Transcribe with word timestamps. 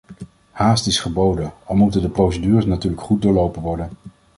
Haast 0.51 0.87
is 0.87 0.99
geboden, 0.99 1.53
al 1.65 1.75
moeten 1.75 2.01
de 2.01 2.09
procedures 2.09 2.65
natuurlijk 2.65 3.01
goed 3.01 3.21
doorlopen 3.21 3.61
worden. 3.61 3.89